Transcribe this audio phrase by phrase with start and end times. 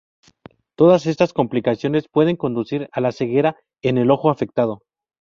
[0.75, 4.81] Todas estas complicaciones pueden conducir a la ceguera en el ojo afectado.